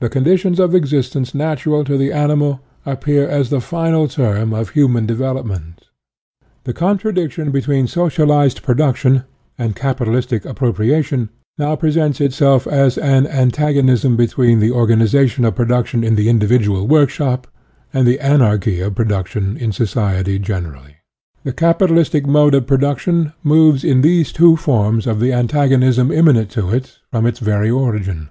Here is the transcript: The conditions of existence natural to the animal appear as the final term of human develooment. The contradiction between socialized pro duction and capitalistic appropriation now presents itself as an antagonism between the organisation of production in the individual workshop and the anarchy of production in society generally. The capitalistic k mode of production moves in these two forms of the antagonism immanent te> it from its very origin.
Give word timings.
The 0.00 0.10
conditions 0.10 0.60
of 0.60 0.74
existence 0.74 1.34
natural 1.34 1.82
to 1.84 1.96
the 1.96 2.12
animal 2.12 2.60
appear 2.84 3.26
as 3.26 3.48
the 3.48 3.62
final 3.62 4.06
term 4.06 4.52
of 4.52 4.68
human 4.68 5.06
develooment. 5.06 5.84
The 6.64 6.74
contradiction 6.74 7.50
between 7.50 7.86
socialized 7.86 8.62
pro 8.62 8.74
duction 8.74 9.24
and 9.56 9.74
capitalistic 9.74 10.44
appropriation 10.44 11.30
now 11.56 11.76
presents 11.76 12.20
itself 12.20 12.66
as 12.66 12.98
an 12.98 13.26
antagonism 13.26 14.16
between 14.18 14.60
the 14.60 14.70
organisation 14.70 15.46
of 15.46 15.54
production 15.54 16.04
in 16.04 16.14
the 16.16 16.28
individual 16.28 16.86
workshop 16.86 17.46
and 17.90 18.06
the 18.06 18.20
anarchy 18.20 18.80
of 18.82 18.96
production 18.96 19.56
in 19.56 19.72
society 19.72 20.38
generally. 20.38 20.96
The 21.44 21.54
capitalistic 21.54 22.24
k 22.24 22.30
mode 22.30 22.54
of 22.54 22.66
production 22.66 23.32
moves 23.42 23.82
in 23.82 24.02
these 24.02 24.30
two 24.30 24.58
forms 24.58 25.06
of 25.06 25.20
the 25.20 25.32
antagonism 25.32 26.12
immanent 26.12 26.50
te> 26.50 26.60
it 26.60 26.98
from 27.10 27.24
its 27.24 27.38
very 27.38 27.70
origin. 27.70 28.28